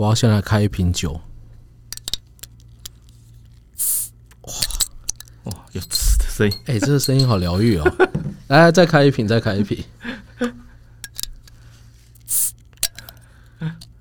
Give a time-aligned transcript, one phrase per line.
[0.00, 1.20] 我要先来开一瓶酒。
[5.44, 7.84] 哇，有呲的声音，哎、这个声音好疗愈哦！
[8.48, 9.84] 来，再开一瓶，再开一瓶。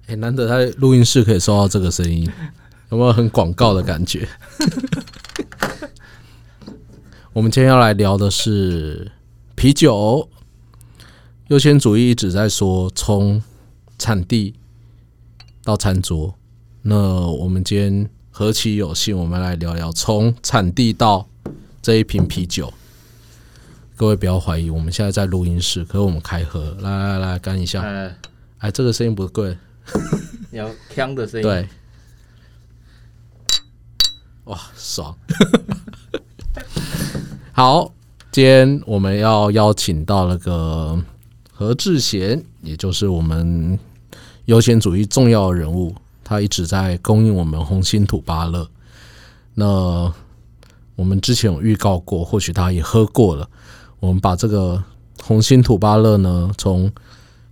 [0.05, 2.31] 哎、难得在录音室可以收到这个声音，
[2.91, 4.25] 有没有很广告的感觉？
[7.33, 9.11] 我们今天要来聊的是
[9.53, 10.29] 啤酒。
[11.47, 13.43] 优先主义一直在说从
[13.97, 14.55] 产地
[15.69, 16.33] 到餐桌，
[16.81, 16.95] 那
[17.27, 21.27] 我们今天何其有幸，我们来聊聊从产地到
[21.79, 22.73] 这一瓶啤酒。
[23.95, 27.83] 各位不要怀疑，我们现在在录音室，可是我们开喝，来来来，干一下。
[27.83, 28.11] 呃，
[28.57, 29.55] 哎，这个声音不对，
[30.49, 31.67] 要呛的声音，对，
[34.45, 35.15] 哇，爽！
[37.53, 37.93] 好，
[38.31, 40.99] 今天我们要邀请到那个
[41.53, 43.77] 何志贤，也就是我们
[44.49, 48.67] 优先主义重要人物，他一直在供应我们红星土巴乐。
[49.53, 50.11] 那
[50.95, 53.47] 我们之前有预告过，或许他也喝过了。
[53.99, 54.83] 我们把这个
[55.21, 56.91] 红星土巴乐呢，从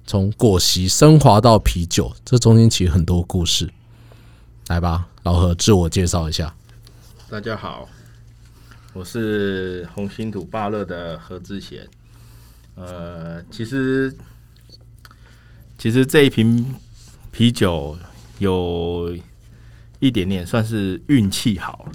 [0.08, 3.70] 从果昔升华到啤酒，这中间其实很多故事。
[4.66, 6.56] 来吧，老何自我介绍一下。
[7.30, 7.88] 大家好，
[8.94, 11.88] 我是红星土巴乐的何志贤。
[12.74, 14.12] 呃，其实
[15.78, 16.74] 其实这一瓶
[17.38, 17.96] 啤酒
[18.40, 19.16] 有
[20.00, 21.88] 一点点算是运气好，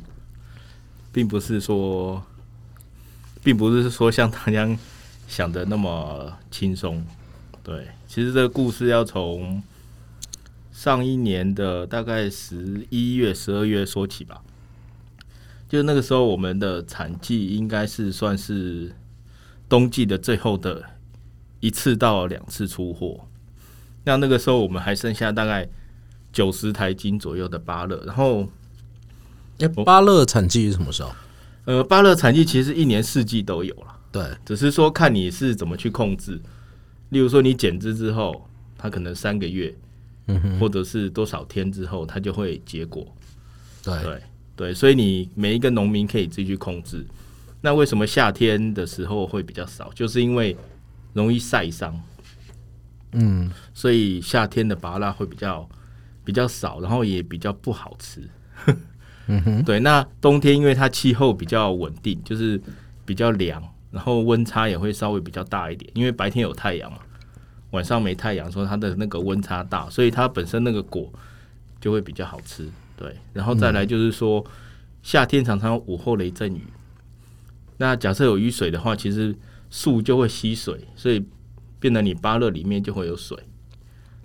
[1.13, 2.23] 并不是说，
[3.43, 4.79] 并不是说像大家
[5.27, 7.05] 想的那么轻松。
[7.65, 9.61] 对，其实这个故事要从
[10.71, 14.41] 上一年的大概十一月、十二月说起吧。
[15.69, 18.95] 就那个时候，我们的产季应该是算是
[19.69, 20.85] 冬季的最后的
[21.59, 23.27] 一次到两次出货。
[24.05, 25.69] 那那个时候我们还剩下大概
[26.33, 28.49] 九十台斤左右的芭乐，然后
[29.59, 31.13] 哎、巴乐产季是什么时候？
[31.65, 36.41] 呃，芭乐产季其实一年四季都有了，对，只是说看你是怎么去控制。
[37.11, 38.49] 例如说，你剪枝之后，
[38.79, 39.73] 它可能三个月，
[40.29, 43.07] 嗯哼，或者是多少天之后，它就会结果。
[43.85, 44.23] 对，对
[44.57, 47.07] 对，所以你每一个农民可以自己去控制。
[47.61, 49.93] 那为什么夏天的时候会比较少？
[49.95, 50.57] 就是因为
[51.13, 52.03] 容易晒伤，
[53.13, 55.69] 嗯，所以夏天的拔蜡会比较
[56.25, 58.29] 比较少，然后也比较不好吃。
[59.29, 62.61] 嗯哼，对，那冬天因为它气候比较稳定，就是
[63.05, 66.99] 比较凉，然后温差也会稍微比较大一点，因为白天有太阳嘛，
[67.71, 71.11] 晚上没太阳，说它的那个温差大，所以它本身那个果
[71.81, 72.69] 就会比较好吃。
[72.97, 74.45] 对，然后再来就是说，
[75.03, 76.65] 夏天常常有午后雷阵雨，
[77.79, 79.35] 那假设有雨水的话，其实
[79.71, 81.25] 树就会吸水，所以
[81.83, 83.37] 变得你芭乐里面就会有水，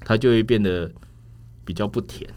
[0.01, 0.91] 它就会变得
[1.65, 2.29] 比较不甜。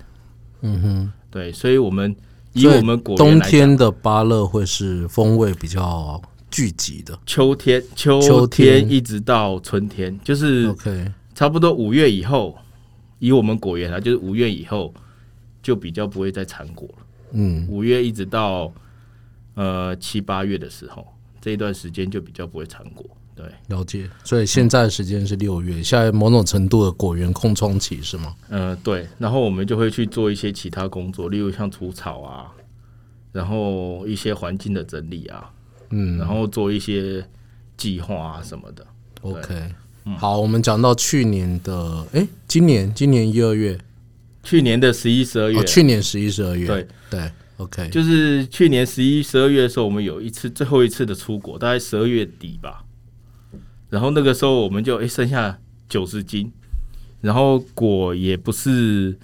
[0.63, 1.13] 嗯哼。
[1.31, 2.17] 对，所以我们
[2.55, 6.21] 以我们果园冬天的芭乐会是风味比较
[6.51, 7.17] 聚集的。
[7.25, 12.59] 秋天，秋秋天天一直到春天，就是 OK，差不多五月以后，
[13.21, 14.93] 以我们果园来，就是五月以后
[15.63, 17.07] 就比较不会再产果了。
[17.33, 18.73] 嗯，五月一直到
[19.55, 21.07] 呃七八月的时候，
[21.41, 23.07] 这一段时间就比较不会产果。
[23.41, 24.09] 对，了解。
[24.23, 28.35] 所以现在的时间是六月，现在某种程度的果园空窗期是吗？
[28.51, 32.53] 呃，对，然后我们就会去做一些其他工作，例如像除草啊，
[33.33, 35.51] 然后一些环境的整理啊，
[35.89, 37.25] 嗯然后做一些
[37.79, 38.87] 计划啊什么的。
[39.23, 39.55] ，OK。
[40.19, 43.79] 好，我们讲到去年的，哎，今年今年一二月，
[44.43, 52.85] 去年的十一、十二月，哦，去年十一、十二月，对对，OK，就是去年十一、十二月的时候，我们有一次最后一次的出国，大概十二月底吧。
[53.91, 55.59] 然后那个时候我们就诶、剩下
[55.89, 56.51] 九十斤，
[57.21, 59.19] 然后果也不是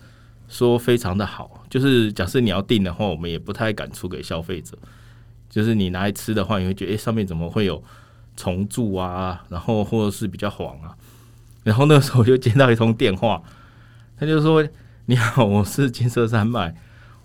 [0.49, 4.76] 说非常的好，就是假设你要订的话，我们也不太敢出给消费者。
[5.49, 7.82] 就是你拿来吃的话，你会觉得诶、上面怎么会有
[8.37, 10.94] 虫蛀啊，然后或者是比较黄啊。
[11.62, 13.43] 然后那个时候我就接到一通电话，
[14.19, 14.66] 他就说
[15.06, 16.75] ：“你好，我是金色山脉，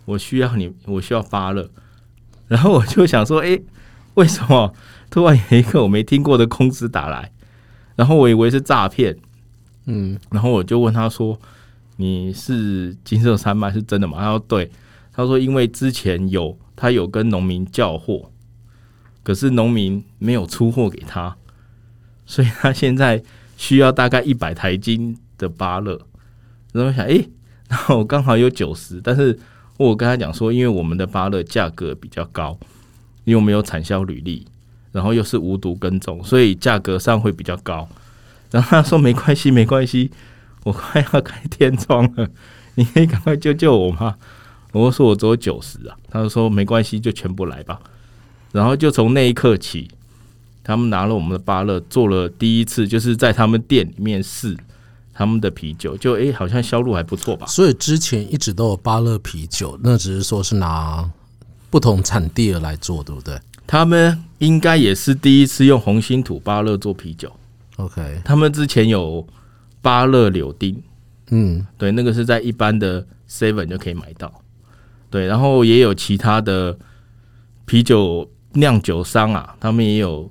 [0.06, 1.70] 我需要你，我需要发热。
[2.48, 3.62] 然后我就想说，诶，
[4.16, 4.74] 为什么
[5.10, 7.32] 突然有一个我没听过的公司打来？
[7.96, 9.18] 然后我以为是诈骗，
[9.86, 11.40] 嗯，然后我就问他说
[11.98, 14.72] ：“你是金色山脉是真的吗？”他说：“对。”
[15.14, 18.32] 他说：“因为之前有他有跟农民叫货，
[19.24, 21.36] 可是农民没有出货给他，
[22.26, 23.22] 所以他现在
[23.58, 26.00] 需要大概一百台斤的芭乐。”
[26.72, 27.30] 然后我想，诶，
[27.68, 29.38] 然后我刚好有九十，但是
[29.78, 32.58] 我跟他讲说，因为我们的芭乐价格比较高，
[33.24, 34.46] 因为我们有产销履历，
[34.92, 37.88] 然后又是无毒耕种，所以价格上会比较高。
[38.50, 40.12] 然后他说没关系，没关系，
[40.64, 42.30] 我快要开天窗了，
[42.76, 44.16] 你可以赶快救救我吗？”
[44.74, 47.80] 我说：“我只有九十啊。”他就说：“没关系，就全部来吧。”
[48.54, 49.90] 然后就从那一刻起，
[50.64, 54.58] 他们拿了我们的芭乐，做了第一次，就是在他们店里面试
[55.14, 57.46] 他们的啤酒，就诶，好像销路还不错吧。
[57.48, 61.10] 所以之前一直都有芭乐啤酒，那只是说是拿
[61.72, 67.32] 不同产地而来做，对不对他们应该也是第一次用红心土巴勒做啤酒。
[67.78, 69.26] ？OK，他们之前有
[69.82, 70.84] 巴勒柳丁，
[71.30, 74.32] 嗯对，那个是在一般的 Seven 就可以买到。
[75.10, 76.78] 对，然后也有其他的
[77.66, 80.30] 啤酒酿酒商啊，他们也有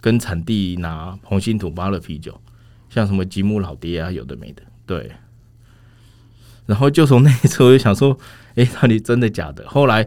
[0.00, 2.40] 跟产地拿红心土巴勒啤酒，
[2.88, 4.62] 像什么吉姆老爹啊，有的没的。
[4.86, 5.12] 对，
[6.64, 8.18] 然后就从那一次我就想说，
[8.54, 9.68] 诶，到底真的假的？
[9.68, 10.06] 后来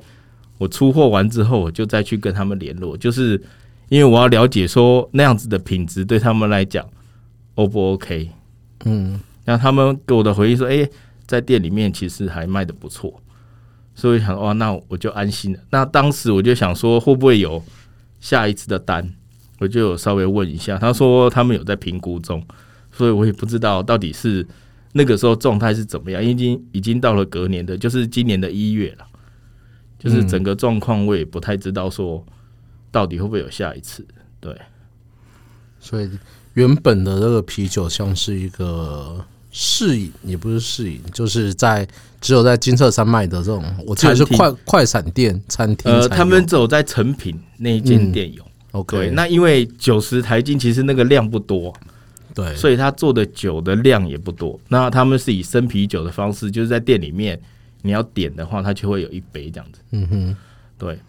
[0.62, 3.42] 我出货完之后，我就再去跟他们联络，就是
[3.90, 6.88] 因为我要了解说那样子的品质对他们来讲
[7.56, 8.30] O 不 OK。
[8.86, 10.88] 嗯，那他们给我的回忆说，诶，
[11.26, 13.20] 在店里面其实还卖的不错，
[13.96, 15.60] 所以想哇，那我就安心了。
[15.72, 17.60] 那当时我就想说，会不会有
[18.20, 19.12] 下一次的单？
[19.58, 22.40] 我就有稍微问一下，他说他们有在评估中，
[22.92, 24.46] 所以我也不知道到底是
[24.94, 29.06] 那个时候状态是怎么样，已经已经到了隔年的，就是今年的一月了，
[30.02, 32.26] 就是整个状况我也不太知道说
[32.90, 34.04] 到底会不会有下一次。
[34.40, 34.56] 对，
[35.80, 36.10] 所以
[36.56, 41.88] 原本的这个啤酒像是一个试饮，也不是试饮，就是在
[42.20, 45.92] 只有在金色山脉的这种，我记得是快快闪店餐厅。
[45.92, 48.44] 呃，他们只有在成品那一间店有。
[48.72, 51.74] OK，对，那因为九十台斤其实那个量不多，
[52.34, 54.58] 对，所以他做的酒的量也不多。
[54.70, 57.38] 那他们是以生啤酒的方式，就是在店里面
[57.82, 59.80] 你要点的话，它就会有一杯这样子。
[59.92, 60.38] 嗯哼，
[60.78, 61.00] 对，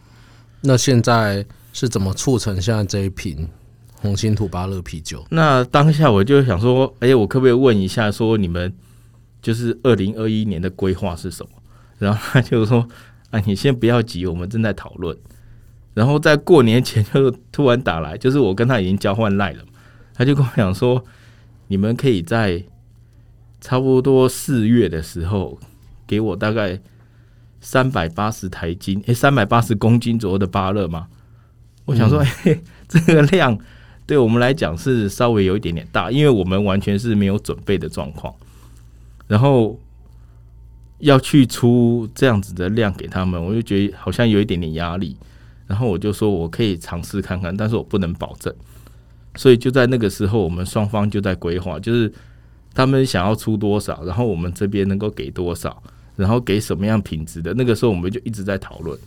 [0.61, 3.49] 那现在是怎么促成现在这一瓶
[3.95, 5.25] 红心土巴乐啤酒？
[5.31, 8.73] 那当下我就想说，哎、我可不可以问一下，说你们
[9.41, 11.53] 就是二零二一年的规划是什么？
[11.99, 12.89] 然后他就说，
[13.31, 15.17] 啊，你先不要急，我们正在讨论。
[15.95, 19.63] 然后在过年前就突然打来，就是我跟他已经交换赖了，
[20.15, 21.05] 他就跟我讲说，
[21.69, 22.65] 你们可以在
[23.61, 25.59] 差不多四月的时候
[26.07, 26.79] 给我大概
[27.61, 31.09] 三百八十台斤，诶，三百八十公斤左右的芭乐吗？
[31.85, 33.59] 我想说，嘿、这个量
[34.07, 38.35] 对我们来讲是稍微有一点点大，因为我们完全是没有准备的状况，
[39.27, 39.79] 然后
[40.99, 45.17] 要去出这样子的量给他们，我就觉得好像有一点点压力。
[45.69, 48.55] 然后我就说我可以尝试看看，但是我不能保证。
[49.37, 52.13] 所以就在那个时候，我们双方就在规划，就是
[52.75, 55.83] 他们想要出多少，然后我们这边能够给多少，
[56.17, 57.53] 然后给什么样品质的。
[57.55, 58.99] 那个时候我们就一直在讨论，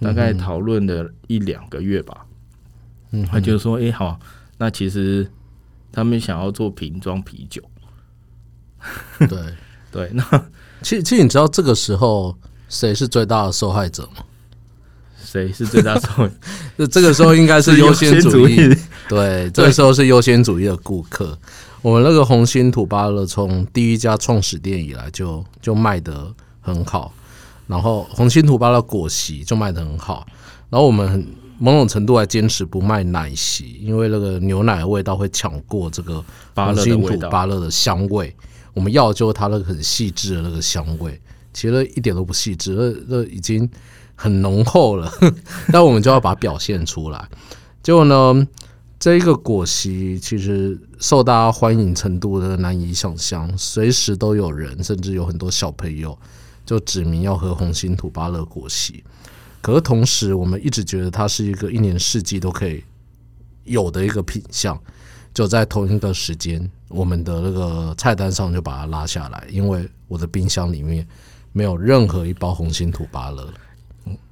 [0.00, 2.26] 大概讨论了一两个月吧。
[3.12, 4.18] 嗯，他就说：“诶，好，
[4.58, 5.30] 那其实
[5.92, 7.62] 他们想要做瓶装啤酒，
[9.28, 9.38] 对。
[9.92, 10.22] 对，那
[10.82, 12.36] 其实，其实你知道这个时候
[12.68, 14.22] 谁是最大的受害者吗？
[15.24, 16.30] 谁是最大受益？
[16.76, 18.56] 这 这个时候应该是优先，主义。
[19.10, 21.38] 对，这个时候是优先主义的顾客。
[21.82, 27.12] 我们那个红心土巴乐从第一家创始店以来就就卖得很好，
[27.66, 30.26] 然后红心土巴乐果昔就卖得很好，
[30.68, 31.26] 然后我们很
[31.58, 36.24] 某种程度还坚持不卖奶昔，因为那个牛奶的味道会抢过这个
[36.54, 38.34] 红心土乐的味道，芭乐的香味。
[38.74, 41.18] 我们要的就是它那个很细致的那个香味，
[41.52, 43.66] 其实一点都不细致，那那已经
[44.14, 45.10] 很浓厚了，
[45.72, 47.28] 但我们就要把它表现出来。
[47.82, 48.46] 结果呢，
[48.98, 56.18] 这一个果昔其实受大家欢迎程度的难以想象，随时都有人，甚至有很多小朋友
[56.64, 59.04] 就指明要喝红心土巴勒果昔。
[59.60, 62.82] 可是同时，我们一直觉得它是一个一年四季都可以
[63.64, 64.80] 有的一个品相，
[65.34, 71.06] 就在同一个时间，我们的那个菜单上就把它拉下来，因为我的冰箱里面
[71.52, 73.46] 没有任何一包红心土巴乐。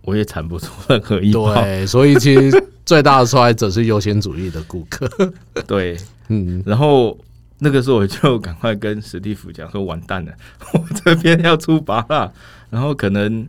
[0.03, 1.53] 我也产不出任何一包。
[1.55, 5.09] 对，所以其实最大的受害者是优先主义的顾客。
[5.67, 5.97] 对，
[6.29, 7.19] 嗯，然后
[7.59, 10.33] 那个时候我就赶快跟史蒂夫讲说，完蛋了，
[10.75, 12.33] 我这边要出拔了，
[12.71, 13.47] 然后可能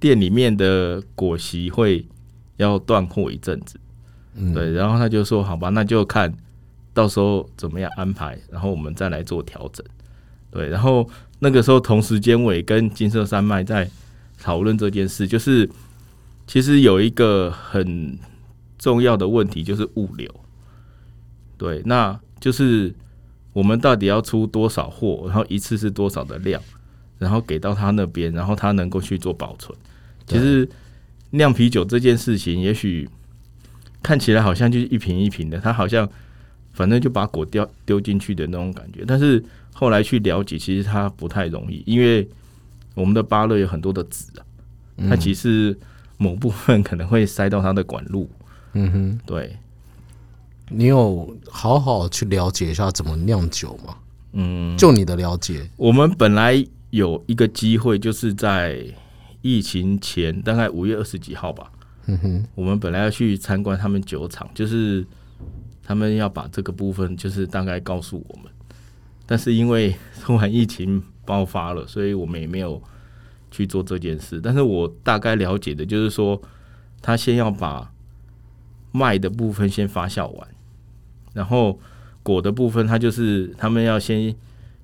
[0.00, 2.06] 店里面的果昔会
[2.56, 3.78] 要断货一阵子。
[4.40, 6.32] 嗯对，然后他就说，好吧，那就看
[6.94, 9.84] 到时候怎么样安排，然后我们再来做调整。
[10.50, 11.08] 对，然后
[11.40, 13.90] 那个时候同时间我也跟金色山脉在
[14.40, 15.68] 讨论这件事，就是
[16.46, 18.16] 其实有一个很
[18.78, 20.32] 重要的问题就是物流。
[21.56, 22.94] 对，那就是
[23.52, 26.62] 我们到底要出多少货，然后一次是多少的量，
[27.18, 29.76] 然后给到他那边，然后他能够去做保存。
[30.26, 30.68] 其实
[31.30, 33.08] 酿啤酒这件事情，也许
[34.02, 36.08] 看起来好像就是一瓶一瓶的，他好像
[36.72, 39.02] 反正就把果丢丢进去的那种感觉。
[39.04, 39.42] 但是
[39.72, 42.28] 后来去了解，其实它不太容易，因为
[42.94, 44.46] 我们的芭乐有很多的籽啊，
[45.08, 45.76] 它其实
[46.18, 48.30] 某部分可能会塞到它的管路。
[48.72, 49.56] 嗯哼，对，
[50.68, 53.96] 你有好好去了解一下怎么酿酒吗？
[54.32, 58.84] 嗯，就你的了解，我们本来有一个机会，就是在
[59.40, 61.72] 疫情前，大概五月二十几号吧。
[62.06, 65.04] 嗯哼，我们本来要去参观他们酒厂，就是
[65.82, 68.52] 他们要把这个部分，就是大概告诉我们。
[69.26, 72.82] 但是因为突然疫情爆发了，所以我们也没有
[73.50, 74.40] 去做这件事。
[74.40, 76.40] 但是我大概了解的就是说，
[77.02, 77.90] 他先要把
[78.92, 80.48] 麦的部分先发酵完，
[81.34, 81.78] 然后
[82.22, 84.34] 果的部分，它就是他们要先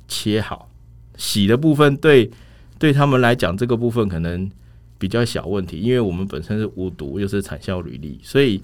[0.08, 0.68] 切好。
[1.16, 2.30] 洗的部分对
[2.78, 4.50] 对他们来讲，这个部分可能
[4.98, 8.60] 比较小问题，因为我们本身是无毒，又是产销履历，所以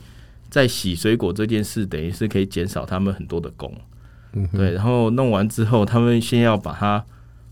[0.49, 3.73] 在洗水果这件事，等于是可以减少他们很多的工。
[4.33, 7.05] 嗯，对，然后弄完之后，他们先要把它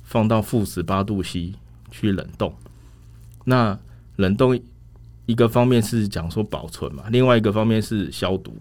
[0.02, 1.52] 放到负十八度 C
[1.90, 2.52] 去冷冻。
[3.44, 3.78] 那
[4.16, 4.58] 冷冻
[5.28, 8.56] 一个方面是讲说保存嘛，另外一个方面是消毒，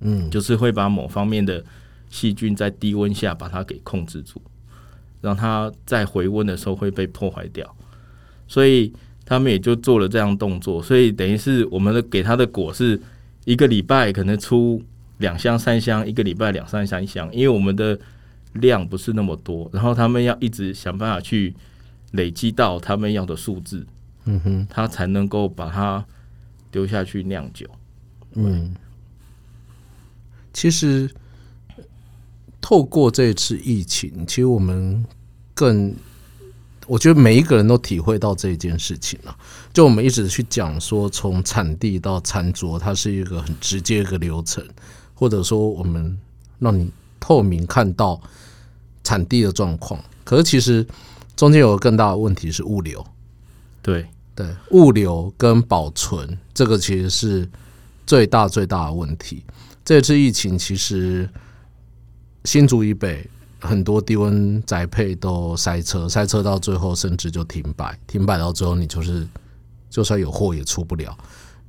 [0.00, 1.62] 嗯，就是会把某方面的
[2.08, 4.40] 细菌在低温下把它给控制住，
[5.20, 7.76] 让它在回温的时候会被破坏掉。
[8.46, 8.90] 所以
[9.26, 12.98] 他们也就做了这样动作，所以等于是我们的给他的果是
[13.44, 14.82] 一个礼拜可能出
[15.18, 17.98] 两箱三箱，一个礼拜两三三箱，因为我们的
[18.54, 21.54] 量不是那么多，然后他们要一直想办法去
[22.12, 23.86] 累积到他们要的数字，
[24.30, 26.04] 嗯哼，他才能够把它
[26.70, 27.66] 丢下去酿酒。
[28.34, 28.74] 嗯，
[30.52, 31.10] 其实
[32.60, 35.02] 透过这次疫情，其实我们
[35.54, 35.94] 更，
[36.86, 39.34] 我觉得每一个人都体会到这件事情了。
[39.72, 44.62] 就我们一直去讲说，从产地到餐桌，它是一个很直接一个流程，
[45.14, 46.18] 或者说我们
[46.58, 48.20] 让你透明看到
[49.02, 50.04] 产地的状况。
[50.22, 50.86] 可是其实
[51.34, 53.02] 中间有个更大的问题是物流。
[53.80, 54.06] 对，
[54.38, 57.48] 对，物流跟保存这个其实是
[58.06, 59.42] 最大最大的问题。
[59.84, 61.28] 这次疫情其实
[62.44, 63.28] 新竹以北
[63.58, 69.26] 很多低温宅配都塞车，塞车到最后甚至就停摆，停摆到最后你就是
[69.90, 71.18] 就算有货也出不了，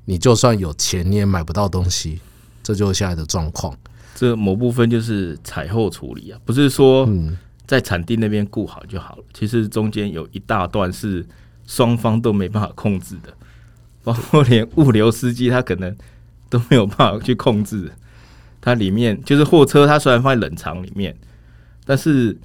[0.05, 2.19] 你就算有钱你也买不到东西，
[2.61, 3.75] 这就是现在的状况。
[4.13, 7.35] 这某部分就是采后处理啊，不是说嗯，
[7.65, 9.23] 在产地那边顾好就好了。
[9.33, 11.25] 其实中间有一大段是
[11.69, 13.31] 双方都没办法控制的，
[14.03, 15.95] 包括连物流司机他可能
[16.49, 17.91] 都没有办法去控制。
[18.59, 21.15] 它里面就是货车，它虽然放在冷藏里面，
[21.85, 22.35] 但是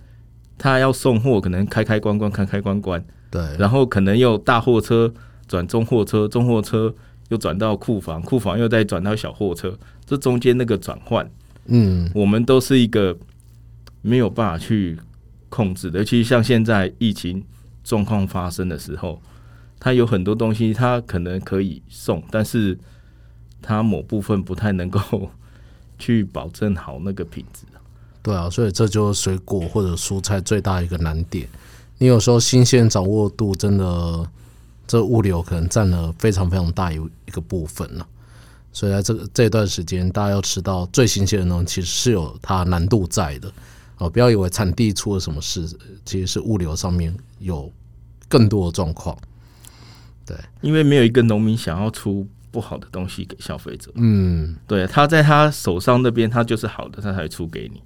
[0.58, 5.12] 它要送货，可能开开关关，开开关关，对，然后可能又大货车
[5.48, 6.94] 转中货车，中货车
[7.30, 11.28] 又转到库房，库房又再转到小货车，这中间那个转换，
[11.66, 13.16] 嗯，我们都是一个
[14.02, 14.96] 没有办法去
[15.48, 17.42] 控制的，尤其像现在疫情
[17.84, 19.22] 状况发生的时候，
[19.78, 22.76] 它有很多东西它可能可以送，但是
[23.62, 25.30] 它某部分不太能够
[25.98, 27.64] 去保证好那个品质。
[28.22, 31.46] 对啊，所以这就是水果或者蔬菜最大一个难点。
[31.98, 34.26] 你有时候新鲜掌握度真的，
[34.86, 38.06] 这物流可能占了非常非常大一一个部分了。
[38.72, 43.52] 所以在这这段时间，大家要吃到最新鲜的东西，其实是有它难度在的。
[43.98, 45.66] 哦，不要以为产地出了什么事，
[46.04, 47.72] 其实是物流上面有
[48.28, 49.16] 更多的状况。
[50.26, 57.82] 对因为没有一个农民想要出不好的东西给消费者，嗯，对，他在他手上那边，他就是好的，他才出给你。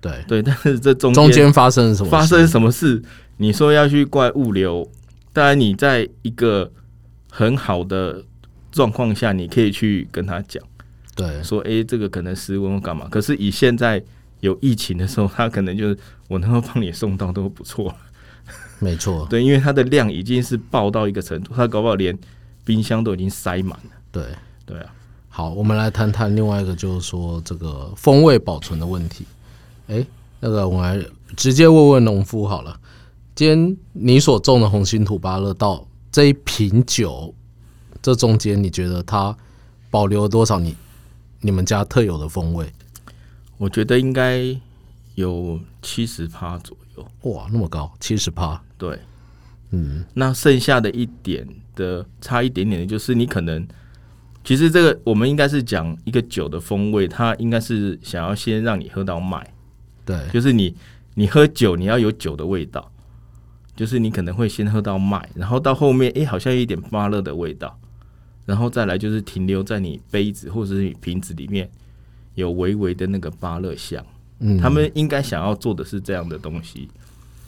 [0.00, 2.10] 对，对，但是这中中间发生了什么事？
[2.10, 3.02] 发生什么事？
[3.36, 4.88] 你说要去怪物流，
[5.32, 6.70] 当然你在一个
[7.30, 8.24] 很好的
[8.70, 10.62] 状况下，你可以去跟他讲，
[11.14, 13.08] 对，说，诶，这个可能失温或干嘛。
[13.10, 14.02] 可是以现在
[14.40, 17.94] 有疫情的时候，他可能就是我能够帮你送到都不错，
[18.78, 22.16] 没错， 对，因为它的量已经是爆到一个程度，它搞不好连
[22.64, 24.24] 冰箱都已经塞满了，对。
[24.68, 24.92] 对啊，
[25.30, 29.24] 好，我们来谈谈另外一个，就是说这个风味保存的问题。
[29.86, 30.06] 诶，
[30.40, 31.02] 那个我来
[31.38, 32.78] 直接问问农夫好了。
[33.34, 37.34] 今天你所种的红心土巴乐到这一瓶酒，
[38.02, 39.34] 这中间你觉得它
[39.88, 40.76] 保留了多少你
[41.40, 42.70] 你们家特有的风味？
[43.58, 44.42] 我觉得应该
[45.16, 48.62] 有七十趴左右，哇，那么高，七十趴。
[48.78, 48.98] 对。
[49.70, 51.46] 嗯，那剩下的一点
[51.76, 53.68] 的差一点点的，就是你可能，
[54.42, 59.52] 其实这个我们应该是讲一个酒的风味，它应该是想要先让你喝到麦，
[60.06, 60.74] 对，就是你
[61.12, 62.90] 你喝酒你要有酒的味道，
[63.76, 67.78] 就是你可能会先喝到麦，然后到后面诶、好像有一点发热的味道，
[68.46, 71.68] 然后再来就是停留在你杯子或者是你瓶子里面
[72.38, 74.04] 有微微的那个芭乐香，
[74.38, 76.88] 嗯，他们应该想要做的是这样的东西。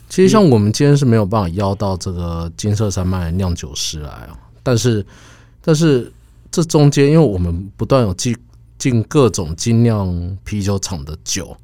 [0.09, 5.05] 其实像我们今天是没有办法邀到这个金色山脉酿酒师来啊，但是
[5.61, 6.11] 但是
[6.51, 8.35] 这中间，因为我们不断有进
[8.77, 11.55] 进各种精酿啤酒厂的酒，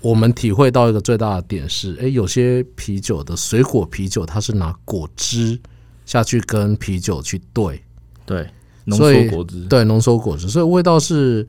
[0.00, 5.56] 我们体会到一个最大的点是，诶，有些啤酒的水果啤酒，它是拿果汁
[6.04, 7.80] 下去跟啤酒去兑，
[8.26, 8.48] 对，
[8.84, 11.46] 浓缩果汁，对，浓缩果汁，所以味道是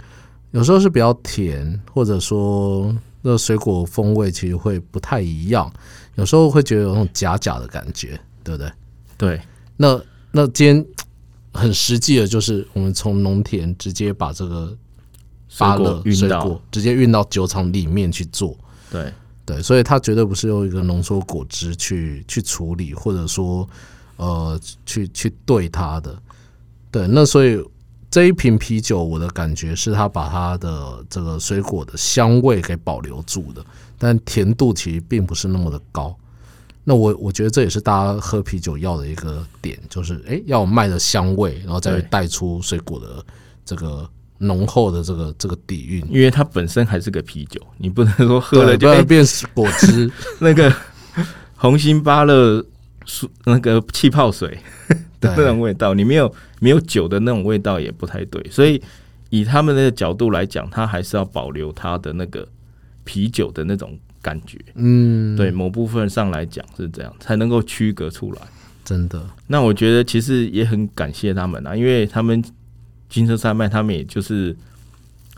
[0.56, 5.70] 有时候是比较甜，或者说那水果风味其实会不太一样，
[6.16, 8.72] 有时候会觉得有那种假假的感觉，对不对？
[9.18, 9.42] 对，
[9.76, 10.86] 那那今天
[11.52, 14.68] 很实际的就是，我们从农田直接把这个
[15.50, 18.58] 水果芭乐运到水果，直接运到酒厂里面去做，
[18.90, 19.12] 对，
[19.46, 23.68] 对，所以它绝对不是用一个浓缩果汁去去处理，或者说
[24.16, 26.18] 呃去去兑它的。
[26.90, 27.62] 对，那所以
[28.15, 33.62] 这一瓶啤酒，我的感觉是它把它的这个水果的香味给保留住的，
[33.98, 36.15] 但甜度其实并不是那么的高。
[36.86, 43.22] 那我我觉得这也是大家喝啤酒要的一个点，就是诶要有麦的香味，然后再对带出水果的
[43.65, 46.01] 这个浓厚的这个这个底蕴。
[46.10, 50.10] 因为它本身还是个啤酒，你不能说喝，了就哎、不然变果汁。
[50.39, 50.74] 那个
[51.57, 52.65] 红心芭乐
[53.06, 54.58] 苏 那个气泡水
[55.22, 58.82] 的那种味道，你没有没有酒的那种味道也不太对，所以
[59.30, 62.48] 以他们的角度来讲，他还是要保留他的那个
[63.04, 64.60] 啤酒的那种感觉。
[64.76, 68.42] 嗯，对，某部分上来讲是这样，才能够区隔出来。
[68.84, 72.44] 真的，那我觉得其实也很感谢他们啊，因为他们
[73.10, 74.56] 金色山脉，他们也就是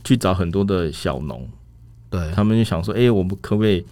[0.03, 1.47] 去找很多的小农，
[2.09, 3.85] 对，他们就想说，哎、我们可不可以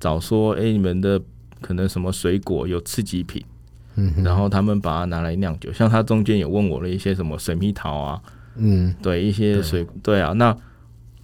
[0.00, 1.20] 找说，哎、你们的
[1.64, 3.42] 可能什么水果有刺激品，
[3.96, 5.72] 嗯然后他们把它拿来酿酒。
[5.72, 8.20] 像他中间有问我了一些什么水蜜桃啊，
[8.56, 10.54] 嗯，对一些对水，对啊，那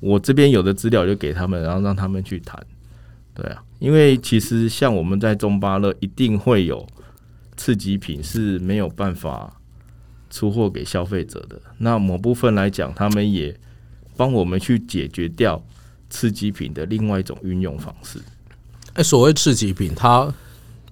[0.00, 2.59] 我这边有的资料就给他们，然后让他们去谈，
[3.35, 6.87] 对啊，因为其实像我们在中巴乐一定会有
[7.54, 9.61] 刺激品是没有办法
[10.30, 11.60] 出货给消费者的。
[11.76, 13.54] 那某部分来讲，他们也
[14.17, 15.62] 帮我们去解决掉
[16.08, 18.19] 刺激品的另外一种运用方式。
[18.94, 20.32] 哎，所谓刺激品，它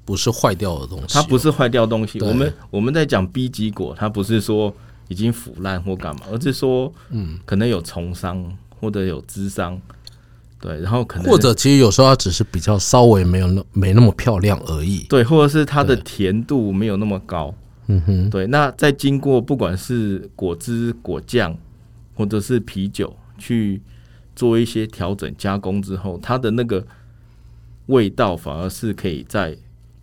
[0.05, 2.21] 不是坏掉的东西，它不是坏掉东西。
[2.21, 4.75] 我们我们在讲 B 级果，它不是说
[5.09, 9.81] 已经腐烂或干嘛，而是说，嗯，可能有虫伤或者有枝伤，
[10.61, 15.01] 对，然后可能或者其实有时候它只是比较稍微没有那没那么漂亮而已。
[15.09, 17.55] 对，或者是它的甜度没有那么高，
[17.89, 18.47] 嗯哼，对。
[18.47, 21.57] 那在经过不管是果汁、果酱
[22.15, 23.83] 或者是啤酒去
[24.35, 26.85] 做一些调整加工之后，它的那个
[27.89, 29.55] 味道反而是可以在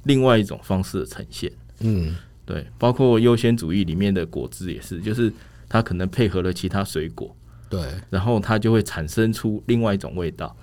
[0.03, 1.51] 另外一种方式的呈现。
[1.79, 5.33] 嗯，对，包括优先主义里面的果汁也是，就是
[5.67, 7.35] 它可能配合了其他水果，
[7.69, 7.81] 对。
[8.09, 10.55] 然后它就会产生出另外一种味道。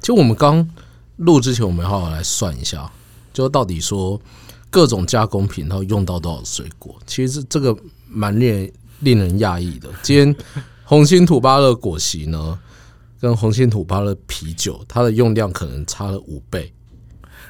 [0.00, 0.68] 其实我们刚
[1.16, 2.90] 录之前，我们好好来算一下，
[3.32, 4.20] 就到底说
[4.70, 6.98] 各种加工品它用到多少水果。
[7.06, 7.76] 其实这个
[8.08, 9.88] 蛮令人令人讶异的。
[10.02, 10.36] 今天
[10.84, 12.58] 红心土巴勒果昔呢，
[13.20, 16.72] 跟红心土巴勒啤酒，它的用量可能差了五倍，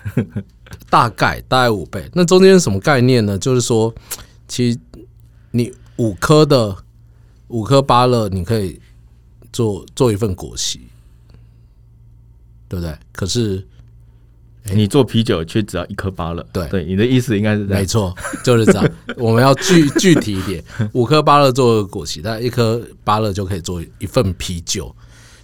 [0.90, 2.10] 大概大概五倍。
[2.12, 3.38] 那中间是什么概念呢？
[3.38, 3.94] 就是说，
[4.48, 4.78] 其实
[5.52, 6.76] 你五颗的
[7.48, 8.80] 五颗芭乐，你可以
[9.52, 10.80] 做做一份果昔，
[12.68, 12.96] 对不对？
[13.12, 13.64] 可是
[14.74, 17.64] 你做啤酒却只要一颗芭乐，对对，你的意思应该是。
[17.64, 18.90] 没错，就是这样。
[19.16, 24.92] 我们要具具体一点，五颗芭乐做果昔，但一颗芭乐就可以做一份啤酒。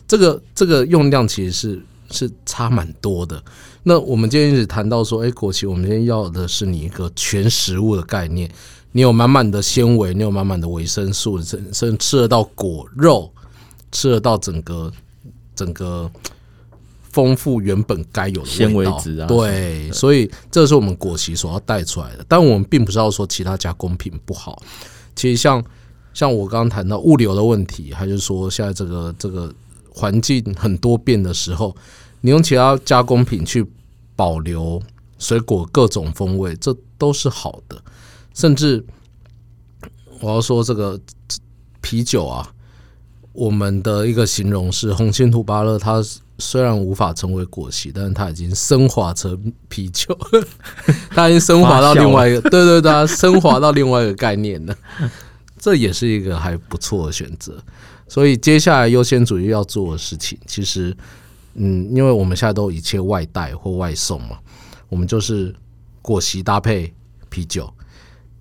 [0.07, 3.43] 这个这个用量其实是是差蛮多的。
[3.83, 8.51] 那我们今天一直谈到说，哎，果昔，我们今天要的是你一个全食物的概念，
[8.93, 13.31] 你有满满的纤维，你有满满的维生素，甚甚至吃得到果肉，
[13.93, 14.93] 吃得到整个
[15.55, 16.11] 整个
[17.13, 22.25] 丰富原本该有的纤维质啊对，所以这是我们果昔所要带出来的。
[22.29, 24.61] 但我们并不是要说其他加工品不好，
[25.15, 25.65] 其实像
[26.13, 29.55] 像我刚刚谈到物流的问题，还是说现在这个这个
[29.97, 31.75] 环境很多变的时候，
[32.21, 33.67] 你用其他加工品去
[34.15, 34.81] 保留
[35.19, 37.83] 水果各种风味，这都是好的。
[38.35, 38.85] 甚至
[40.21, 41.01] 我要说这个
[41.81, 42.47] 啤酒啊，
[43.33, 46.05] 我们的一个形容是红心土巴勒，它
[46.39, 50.15] 虽然无法成为果昔，但是它已经升华成啤酒，
[51.17, 54.77] 它已经升华到另外一个，对对对，它升华到另外一个概念了。
[55.59, 57.55] 这也是一个还不错的选择。
[58.09, 60.97] 所以接下来优先主义要做的事情，其实，
[61.55, 64.39] 嗯，因为我们现在都一切外带或外送嘛，
[64.89, 65.55] 我们就是
[66.03, 66.95] 果昔搭配
[67.29, 67.73] 啤酒，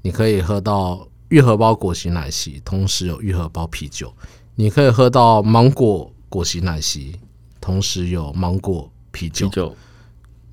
[0.02, 4.08] 你可以喝到愈合包果昔奶昔，同时有愈合包啤酒；
[4.56, 7.16] 你可以喝到芒果果昔奶昔，
[7.60, 9.56] 同时有芒果啤酒啤。
[9.56, 9.76] 酒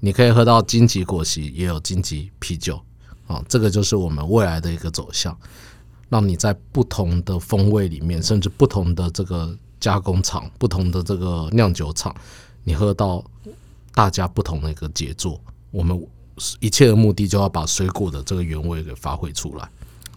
[0.01, 2.81] 你可以喝到荆棘果昔，也有荆棘啤酒，
[3.27, 5.39] 啊，这个就是我们未来的一个走向，
[6.13, 12.15] 让你在不同的风味里面，甚至不同的这个加工厂、不同的这个酿酒厂，
[12.65, 13.25] 你喝到
[13.95, 15.41] 大家不同的一个杰作。
[15.71, 15.99] 我们
[16.61, 19.67] 一切的目的就要把水果的这个原味给发挥出来。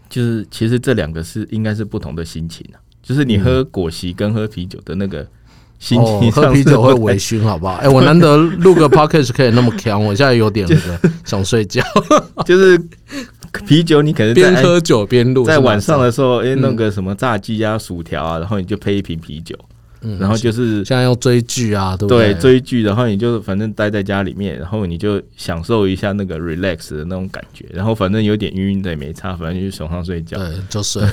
[0.10, 5.26] 就是其实这两个是应该是不同的心情啊，就是你喝果昔跟喝啤酒的那个
[5.80, 7.74] 心情上哦喝啤酒会微醺，好不好？
[7.76, 11.84] 哎、我难得录个 podcast 可以那么强，我现在有点那个 想睡觉，
[12.46, 12.80] 就是
[13.66, 19.56] 啤酒你可能在边喝酒边录，在晚上的时候，哎、弄个什么炸鸡啊、薯条啊，然后你就配一瓶啤酒，
[20.02, 22.42] 嗯然后就是现在要追剧啊，对不对对？
[22.42, 30.38] 追剧，然后你就反正待在家里面，然后你就享受一下那个 relax 的那种感觉，然后反正有点晕晕的也没差，反正就去床上睡觉。
[30.38, 31.12] 对，就睡了。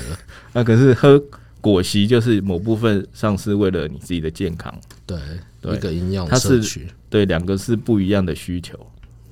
[0.53, 1.23] 那 可是喝
[1.63, 5.19] 果昔，就是某部分上是为了你自己的健康，对，
[5.63, 5.77] 对。
[5.77, 8.79] 一个营养它是摄取，对，两个是不一样的需求，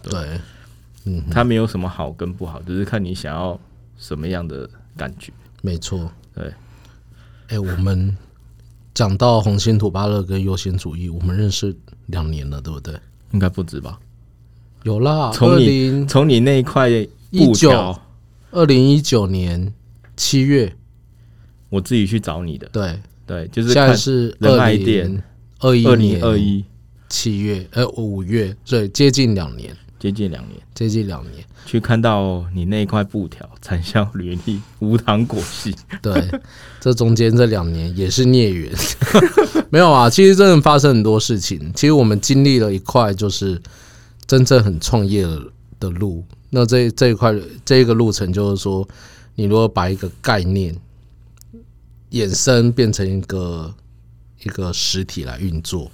[0.03, 0.41] 对，
[1.05, 3.61] 嗯，它没有什么好跟不好，只是看你想要
[3.99, 4.67] 什么样的
[4.97, 5.31] 感觉。
[5.61, 6.11] 没错。
[6.35, 6.55] 对，
[7.49, 8.17] 哎、我们
[8.95, 12.95] 讲到红星土巴勒跟优先主义，我们认识两年了，对不对？
[13.33, 13.99] 应该不止吧？
[14.85, 16.89] 有啦，从你从你那一块
[17.31, 17.95] 一九
[18.51, 19.73] 二零一九年
[20.17, 20.75] 七月，
[21.71, 25.23] 我自己去找你的，对，对，就是现在是仁二爱店零
[25.61, 26.63] 二一二零年二一
[27.09, 30.61] 七月，呃，五月，对，接近两年，接近两年。
[30.75, 31.45] 接近两年。
[31.67, 36.29] 去看到你那一块布条，产销履历无糖果昔， 对，
[36.81, 38.73] 这中间这两年也是孽缘，
[39.71, 40.09] 没有啊。
[40.11, 41.71] 其实真的发生很多事情。
[41.75, 43.61] 其实我们经历了一块就是
[44.27, 45.25] 真正很创业
[45.79, 46.25] 的路。
[46.49, 47.33] 那这这一块
[47.65, 48.89] 这一个路程，就是说，
[49.37, 50.75] 你如果把一个概念
[52.11, 53.75] 衍生变成一个
[54.45, 55.91] 一个实体来运作，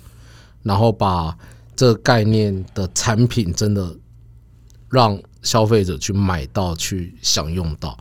[0.63, 1.37] 然后把
[1.75, 3.95] 这个概念的产品真的
[4.91, 7.99] 让消费者去买到、去享用到。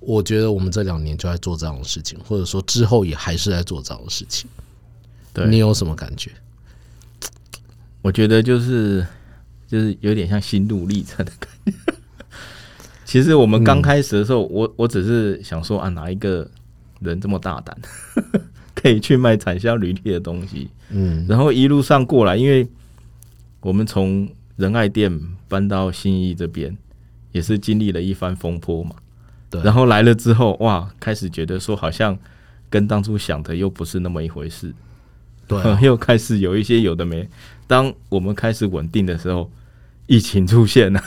[0.00, 4.48] 我觉得我们这两年就在做这样的事情，或者说之后也还是在做这样的事情。
[5.32, 6.30] 对你有什么感觉？
[8.02, 9.06] 我觉得就是
[9.68, 11.72] 就是有点像心路历程的感觉。
[13.04, 16.48] 其实我们刚开始的时候，我我只是想说啊，哪一个
[17.00, 17.76] 人这么大胆，
[18.74, 20.70] 可以去卖产销履历的东西？
[20.90, 22.66] 嗯，然后一路上过来，因为
[23.60, 26.76] 我们从仁爱店搬到新义这边，
[27.32, 28.92] 也是经历了一番风波嘛。
[29.50, 29.62] 对。
[29.62, 32.16] 然后来了之后，哇，开始觉得说好像
[32.70, 34.72] 跟当初想的又不是那么一回事，
[35.46, 37.28] 对啊、 又开始有一些有的没。
[37.66, 39.50] 当我们开始稳定的时候，
[40.06, 41.02] 疫情出现了，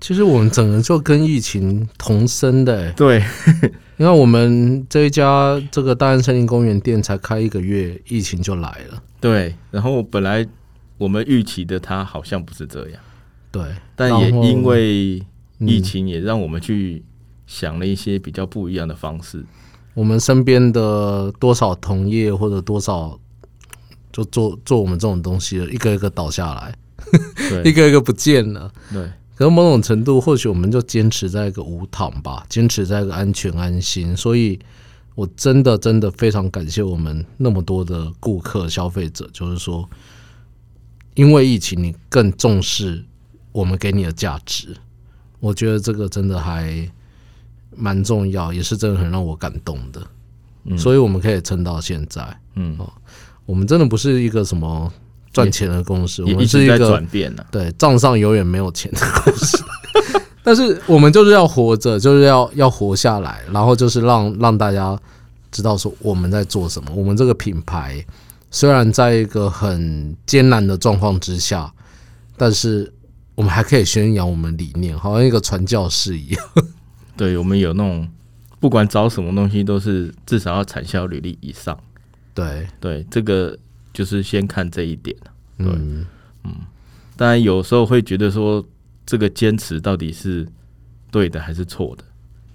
[0.00, 3.22] 其实我们整个就跟疫情同生的、欸，对
[3.96, 9.02] 你看我们这一家这个大安森林公园店才开一个月，疫情就来了。
[9.20, 9.54] 对。
[9.72, 10.46] 然后本来
[10.96, 13.00] 我们预期的它好像不是这样，
[13.50, 13.62] 对，
[13.96, 15.20] 但也因为
[15.58, 17.02] 嗯疫情，也让我们去
[17.46, 19.44] 想了一些比较不一样的方式。
[19.94, 23.18] 我们身边的多少同业或者多少
[24.12, 26.72] 就做做我们这种东西的，一个一个倒下来，
[27.64, 28.70] 一个一个不见了。
[28.92, 29.10] 对。
[29.38, 34.16] 可是某种程度，或许我们就坚持在一个无躺吧，坚持在一个安全安心。
[34.16, 34.58] 所以，
[35.14, 39.88] 我真的真的非常感谢我们那么多的顾客、消费者，就是说，
[41.14, 43.04] 因为疫情，你更重视
[43.52, 44.76] 我们给你的价值。
[45.38, 46.90] 我觉得这个真的还
[47.76, 50.04] 蛮重要，也是真的很让我感动的。
[50.64, 52.40] 嗯所以我们可以撑到现在。
[52.56, 52.76] 嗯，
[53.46, 54.92] 我们真的不是一个什么
[55.32, 59.62] 赚钱的公司，我们是一个转变呢、对，账上永远没有钱的公司。
[60.42, 64.98] 但是我们就是要活着，就是要要活下来，然后就是让让大家
[65.50, 66.90] 知道说我们在做什么。
[66.94, 68.02] 我们这个品牌
[68.50, 71.70] 虽然在一个很艰难的状况之下，
[72.36, 72.90] 但是
[73.34, 76.42] 我们还可以宣扬我们理念，好像一个传教士一样。
[77.14, 78.08] 对，我们有那种
[78.58, 81.78] 不管找什么东西，都是至少要产销履历以上。
[82.32, 83.54] 对，对，这个
[83.98, 85.16] 就是先看这一点。
[85.56, 86.54] 对嗯，
[87.16, 88.64] 当然，有时候会觉得说，
[89.04, 90.46] 这个坚持到底是
[91.10, 92.04] 对的还是错的，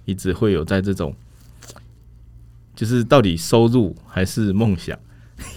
[0.06, 1.14] 一直会有在这种，
[2.74, 4.98] 就是到底收入还是梦想，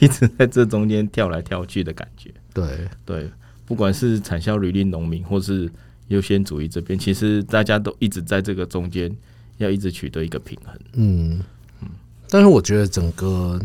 [0.02, 2.34] 一直在这中间跳来跳去的感觉。
[2.54, 3.32] 对，对，
[3.66, 5.72] 不管是产销履历农民，或是
[6.10, 9.10] 优先主义这边，其实大家都一直在这个中间，
[9.56, 10.78] 要一直取得一个平衡。
[10.96, 11.42] 嗯
[11.80, 11.88] 嗯，
[12.30, 13.58] 但是我觉得整个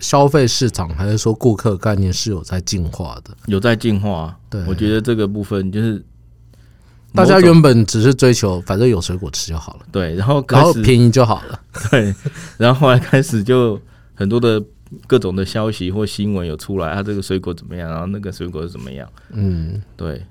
[0.00, 3.36] 消费市场还是说顾客概念是有在进化的。
[3.46, 4.64] 有在进化啊，对。
[4.66, 6.02] 我觉得这个部分就是
[7.14, 11.60] 大家原本只是追求反正有水果吃就好了，对，然后然开始后便宜就好了。
[11.90, 12.14] 对，
[12.58, 13.80] 然后后来开始就
[14.14, 14.62] 很多的
[15.06, 20.22] 各种的消息或新闻有出来，啊，这个水果怎么样，然后那个水果怎么样，嗯，对，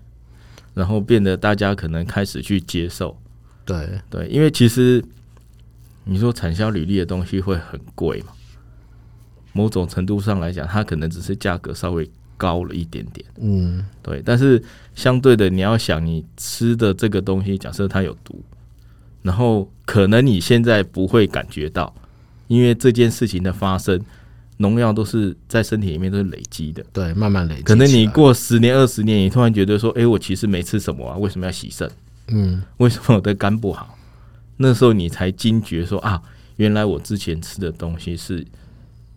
[0.76, 3.18] 然后变得大家可能开始去接受，
[3.66, 5.04] 对，对，因为其实
[6.06, 8.28] 你说产销履历的东西会很贵嘛，
[9.54, 14.62] 某种程度上来讲，它可能只是价格稍微高了一点点，嗯，对，但是
[14.94, 18.40] 相对的，你要想你吃的这个东西，假设它有毒，
[19.24, 21.94] 然后可能你现在不会感觉到，
[22.48, 24.00] 因为这件事情的发生，
[24.58, 26.86] 农药都是在身体里面都是累积的。
[26.94, 27.64] 对，慢慢累积。
[27.64, 31.90] 可能你过十年、二十年，你突然觉得说：“诶，我其实没吃什么啊，为什么要洗肾？
[32.30, 33.98] 嗯，为什么我的肝不好？”
[34.58, 36.22] 那时候你才惊觉说：“啊，
[36.58, 38.46] 原来我之前吃的东西是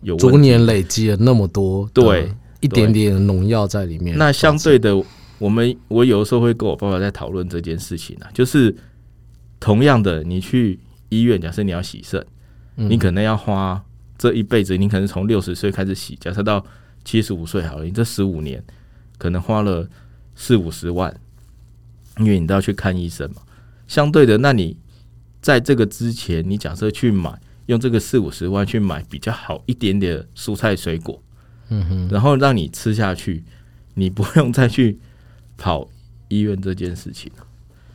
[0.01, 4.17] 有逐年累积了那么多，对，一点点农药在里面。
[4.17, 4.95] 那相对的，
[5.37, 8.75] 我们我有的时候会跟我爸爸在讨论这件事情啊，就是
[9.59, 12.25] 同样的，你去医院，假设你要洗肾，
[12.77, 13.83] 嗯你可能要花
[14.17, 16.65] 这一辈子，你可能从六十岁开始洗，假设到
[17.03, 18.63] 七十五岁好了，你这十五年
[19.17, 19.87] 可能花了
[20.35, 21.15] 四五十万，
[22.17, 23.41] 因为你都要去看医生嘛。
[23.87, 24.77] 相对的，那你
[25.41, 27.39] 在这个之前，你假设去买
[27.71, 31.21] 用这个四五十万去买比较好一点点的蔬菜水果，
[31.69, 33.41] 嗯哼，然后让你吃下去，
[33.93, 34.99] 你不用再去
[35.57, 35.87] 跑
[36.27, 37.31] 医院这件事情。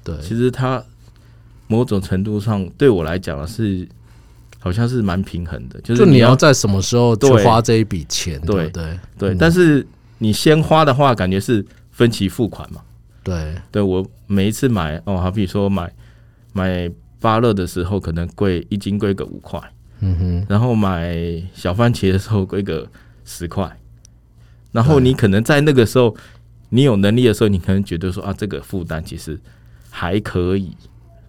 [0.02, 0.82] 对，其实它
[1.68, 3.86] 某种程度上对我来讲是
[4.58, 8.98] 好像是蛮平衡的，就是就你要要在什么时候去花这一笔钱，对对不对？
[9.18, 9.86] 对，嗯但是
[10.18, 12.80] 你先花的话，感觉是分期付款嘛。
[13.22, 15.92] 对，对我每一次买哦，好比说买
[16.54, 16.90] 买
[17.26, 19.60] 芭乐的时候，可能贵一斤贵个五块，
[19.98, 22.88] 嗯哼，然后买小番茄的时候贵个
[23.24, 23.76] 十块，
[24.70, 26.16] 然后你可能在那个时候
[26.68, 29.36] 你有能力的时候，你可能觉得说啊，这个负担其实
[29.90, 30.76] 还可以，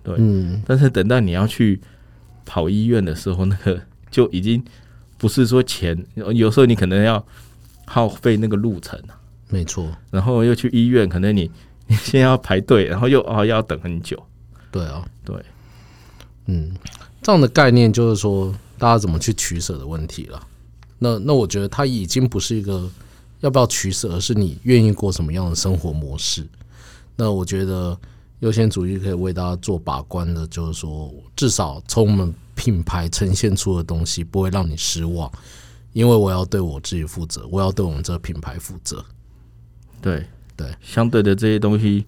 [0.04, 0.14] 对。
[0.20, 1.82] 嗯，但是等到你要去
[2.46, 3.82] 跑医院的时候，那个
[4.12, 4.64] 就已经
[5.18, 5.98] 不是说钱，
[6.36, 7.26] 有时候你可能要
[7.86, 9.18] 耗费那个路程啊，
[9.50, 11.50] 没错，然后又去医院，可能你
[11.88, 14.22] 你先要排队，然后又哦要等很久，
[14.70, 15.17] 对啊，对，
[16.48, 16.74] 嗯，
[17.22, 20.42] 这样的概念就是说，大家怎么去取舍的问题了。
[21.00, 22.90] 那那我觉得它已经不是一个
[23.42, 26.48] 要不要取舍，而是你愿意过什么样的生活模式。
[27.16, 27.98] 那我觉得
[28.40, 35.32] 优先主义可以为大家做把关的，就是说，至少从我们品牌呈现出的东西不会让你失望，
[35.94, 39.04] 因为我要对我自己负责，我要对我们这个品牌负责。
[40.02, 42.06] 对对，相对的这些东西，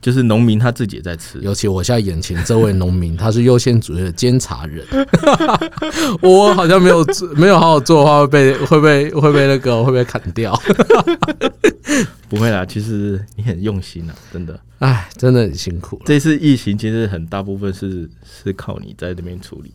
[0.00, 4.86] 就是农民他自己也在吃，尤其我现在眼前这位农民，他是优先主义的监察人，
[6.22, 10.58] 我好像没有做没有好好做的话，会被会被会被那个会被砍掉。
[12.28, 14.58] 不会啦，其实你很用心啊，真的。
[14.78, 19.72] 哎，真的很辛苦这次疫情其实很大部分是是靠你在那边处理，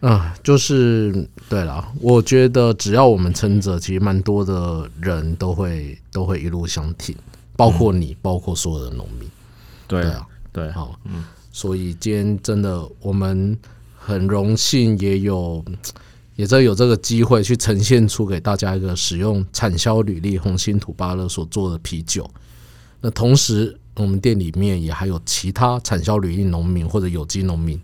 [0.00, 0.34] 啊！
[0.42, 7.14] 就是对了，我觉得只要我们撑着，其实蛮多的人都会都会一路相挺，
[7.56, 9.28] 包括你，包括所有的农民。
[9.88, 13.58] 对对啊，对，好，嗯，所以今天真的我们
[13.96, 15.64] 很荣幸，也有
[16.36, 22.28] 也在有这个机会去呈现出给大家一个使用产销履历红星土巴勒所做的啤酒。
[23.00, 27.78] 那同时，我们店里面也还有其他产销履历农民或者有机农民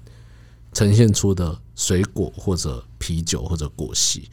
[0.73, 4.29] 呈现出的水果或者啤酒或者果昔，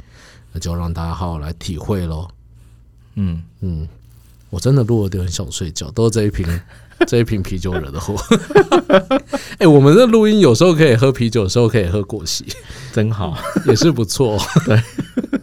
[0.54, 2.28] 那就让大家好好来体会喽。
[3.16, 3.88] 嗯，嗯，
[4.50, 6.48] 我真的录了点想睡觉，都是这一瓶
[7.08, 8.16] 这一瓶啤酒惹的祸。
[9.60, 12.46] 哎、我们这录音有时候可以喝啤酒，有时候可以喝果昔，
[12.94, 14.38] 真好，也是不错。
[14.66, 14.82] 对，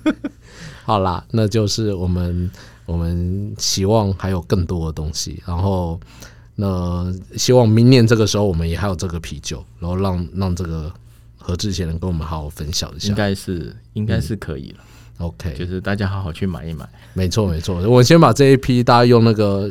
[0.84, 2.50] 好啦，那就是我们
[2.86, 5.98] 我们希望还有更多的东西，然后
[6.56, 10.92] 那希望明年这个时候我们也还有这个啤酒，然后让让这个
[11.38, 13.08] 何志贤能跟我们好好分享一下。
[13.08, 14.78] 应该是应该是可以了
[15.18, 19.70] ，OK，就是大家好好去买一买，没错没错，我先把这一批大家用那个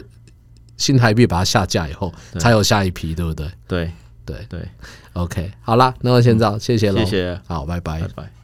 [0.82, 3.48] 新台币把它下架以后，才有下一批，对不对？
[3.68, 3.92] 对
[4.26, 4.68] 对对
[5.14, 8.08] ，，OK，好啦，那我先这样，谢谢喽，谢谢，好，拜拜拜。
[8.16, 8.41] 拜。